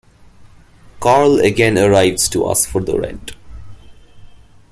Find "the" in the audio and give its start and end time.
2.81-2.99